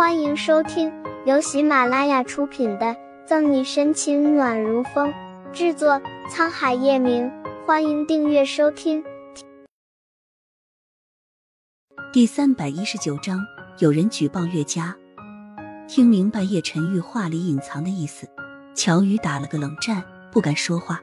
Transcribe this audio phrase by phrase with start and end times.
[0.00, 0.90] 欢迎收听
[1.26, 2.86] 由喜马拉雅出品的
[3.26, 5.12] 《赠你深情暖如风》，
[5.52, 7.30] 制作沧海夜明。
[7.66, 9.04] 欢迎订阅收听。
[12.14, 13.44] 第三百一十九章，
[13.80, 14.96] 有人举报岳家。
[15.86, 18.26] 听明白叶晨玉话里隐藏的意思，
[18.74, 21.02] 乔宇打了个冷战，不敢说话。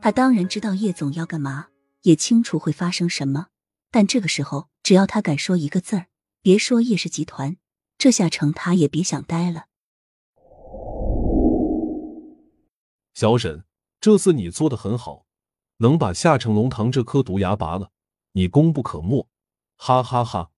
[0.00, 1.66] 他当然知道叶总要干嘛，
[2.02, 3.48] 也清楚会发生什么，
[3.90, 6.06] 但这个时候，只要他敢说一个字儿，
[6.40, 7.56] 别说叶氏集团。
[7.98, 9.66] 这下成他也别想待了。
[13.14, 13.64] 小沈，
[14.00, 15.26] 这次你做的很好，
[15.78, 17.90] 能把夏城龙堂这颗毒牙拔了，
[18.32, 19.26] 你功不可没。
[19.76, 20.50] 哈哈哈！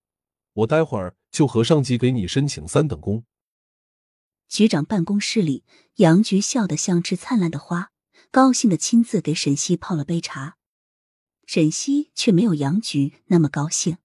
[0.53, 3.25] 我待会儿就和上级给你申请三等功。
[4.47, 5.63] 局长办公室里，
[5.95, 7.91] 杨局笑得像只灿烂的花，
[8.31, 10.57] 高兴的亲自给沈西泡了杯茶。
[11.45, 13.97] 沈西却没有杨局那么高兴。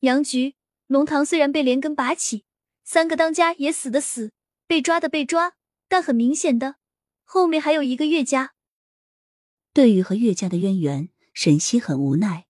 [0.00, 0.57] 杨局。
[0.88, 2.44] 龙堂虽然被连根拔起，
[2.82, 4.32] 三个当家也死的死，
[4.66, 5.52] 被抓的被抓，
[5.86, 6.76] 但很明显的，
[7.24, 8.54] 后面还有一个岳家。
[9.74, 12.46] 对于和岳家的渊源，沈西很无奈。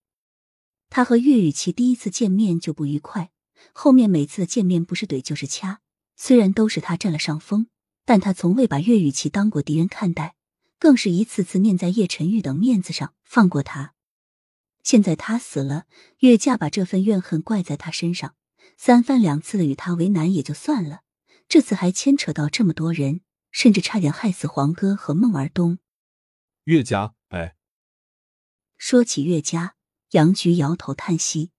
[0.89, 3.29] 他和岳雨琪第一次见面就不愉快，
[3.73, 5.81] 后面每次见面不是怼就是掐。
[6.15, 7.67] 虽然都是他占了上风，
[8.05, 10.35] 但他从未把岳雨琪当过敌人看待，
[10.79, 13.95] 更是一次次念在叶晨玉等面子上放过他。
[14.89, 15.85] 现在他死了，
[16.21, 18.35] 岳家把这份怨恨怪在他身上，
[18.75, 21.01] 三番两次的与他为难也就算了，
[21.47, 25.77] 这次还牵扯到这么多人，甚至差点害死黄哥和孟儿东。
[26.63, 27.55] 岳家，哎，
[28.79, 29.75] 说起岳家，
[30.13, 31.51] 杨局摇头叹息。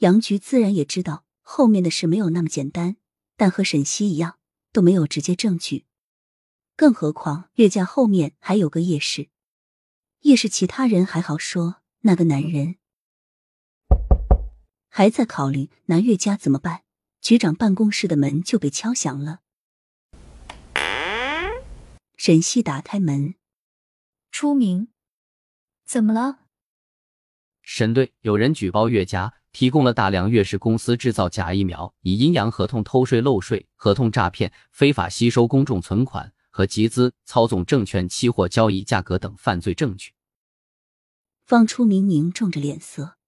[0.00, 2.98] 杨局自然也知道后面的事没有那么简单，
[3.38, 4.38] 但和沈西一样，
[4.70, 5.86] 都没有直接证据，
[6.76, 9.30] 更何况岳家后面还有个叶氏，
[10.20, 11.80] 叶氏其他人还好说。
[12.06, 12.76] 那个男人
[14.90, 16.82] 还在考虑拿岳家怎么办，
[17.22, 19.40] 局长办公室的门就被敲响了。
[22.18, 23.36] 沈西打开门，
[24.30, 24.88] 出名，
[25.86, 26.40] 怎么了？
[27.62, 40.12] 沈队，有人举报岳家提供了大量岳氏公司制造假疫苗，以阴阳合同偷税漏税、合同诈骗、非法吸收公众存款和集资、操纵证券期货交易价格等犯罪证据。
[41.44, 43.18] 方初明凝重着脸色，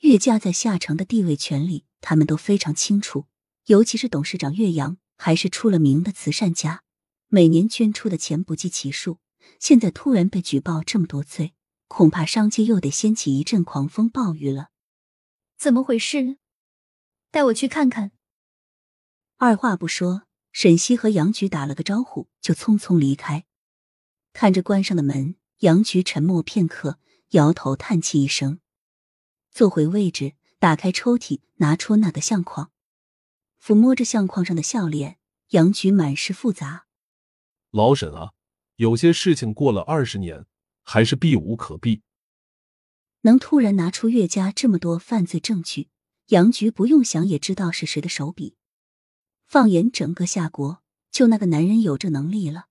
[0.00, 3.26] 岳家在夏城的地位、权力，他们都非常清楚。
[3.66, 6.84] 尤其是董事长岳阳，还是出了名的慈善家，
[7.26, 9.18] 每年捐出的钱不计其数。
[9.58, 11.54] 现在突然被举报这么多罪，
[11.88, 14.68] 恐怕商界又得掀起一阵狂风暴雨了。
[15.58, 16.36] 怎么回事？
[17.32, 18.12] 带我去看看。
[19.38, 20.22] 二话不说，
[20.52, 23.44] 沈西和杨菊打了个招呼，就匆匆离开。
[24.32, 27.00] 看着关上的门，杨菊沉默片刻。
[27.34, 28.60] 摇头叹气一声，
[29.50, 32.70] 坐回位置，打开抽屉，拿出那个相框，
[33.60, 35.18] 抚摸着相框上的笑脸，
[35.48, 36.86] 杨局满是复杂。
[37.72, 38.34] 老沈啊，
[38.76, 40.46] 有些事情过了二十年，
[40.84, 42.02] 还是避无可避。
[43.22, 45.88] 能突然拿出岳家这么多犯罪证据，
[46.28, 48.54] 杨局不用想也知道是谁的手笔。
[49.44, 52.66] 放眼整个夏国，就那个男人有这能力了。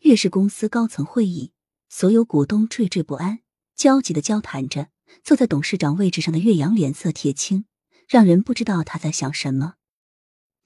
[0.00, 1.54] 越是公司高层会议，
[1.88, 3.41] 所有股东惴惴不安。
[3.82, 4.90] 焦急的交谈着，
[5.24, 7.64] 坐在董事长位置上的岳阳脸色铁青，
[8.06, 9.74] 让人不知道他在想什么。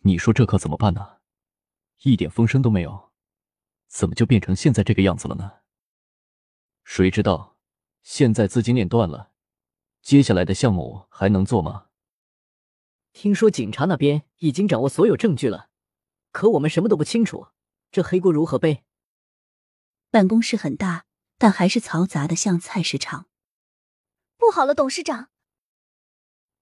[0.00, 1.16] 你说这可怎么办呢？
[2.03, 3.10] 一点风声都没有，
[3.88, 5.60] 怎么就变成现在这个样子了呢？
[6.84, 7.56] 谁知道
[8.03, 9.32] 现在资金链断了，
[10.03, 11.87] 接下来的项目还能做吗？
[13.15, 15.71] 听说警察那边已经掌握所有证据了，
[16.32, 17.47] 可我们什么都不清楚，
[17.91, 18.84] 这黑锅如何背？
[20.10, 21.06] 办公室很大。
[21.38, 23.26] 但还是嘈杂的像菜市场。
[24.38, 25.28] 不好了，董事长！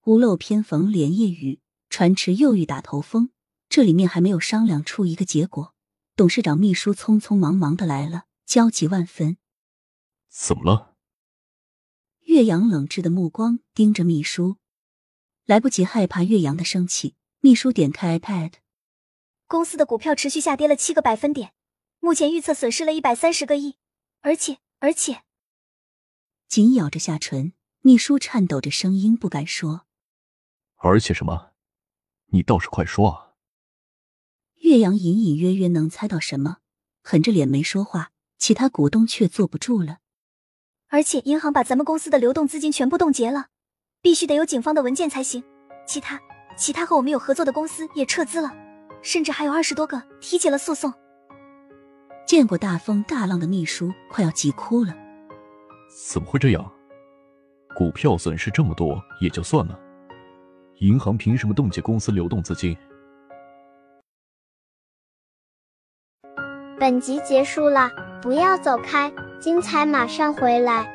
[0.04, 3.30] 屋漏偏逢连夜雨，船迟又遇打头风。
[3.68, 5.74] 这里面还没有商量出一个结果，
[6.14, 9.36] 董事长秘书匆匆忙忙的来了，焦急万分。
[10.28, 10.94] 怎么了？
[12.20, 14.56] 岳阳冷滞的目光盯着秘书，
[15.44, 18.54] 来不及害怕岳阳的生气，秘书点开 iPad。
[19.46, 21.52] 公司的股票持续下跌了七个百分点，
[22.00, 23.76] 目前预测损失了一百三十个亿，
[24.20, 24.58] 而且。
[24.84, 25.22] 而且，
[26.46, 29.86] 紧咬着下唇，秘书颤抖着声音不敢说。
[30.76, 31.52] 而且什么？
[32.26, 33.32] 你倒是快说啊！
[34.56, 36.58] 岳阳隐隐约约能猜到什么，
[37.02, 38.10] 狠着脸没说话。
[38.36, 40.00] 其他股东却坐不住了。
[40.88, 43.46] 而且，银行把咱们公司的流动资金全部冻结了，
[44.02, 45.42] 必须得有警方的文件才行。
[45.86, 46.20] 其他
[46.58, 48.54] 其他和我们有合作的公司也撤资了，
[49.02, 50.92] 甚至还有二十多个提起了诉讼。
[52.34, 54.92] 见过大风大浪的秘书快要急哭了。
[56.10, 56.72] 怎么会这样？
[57.76, 59.78] 股票损失这么多也就算了。
[60.78, 62.76] 银行凭什么冻结公司流动资金？
[66.80, 67.88] 本集结束了
[68.20, 70.93] 不要走开精彩马上回来。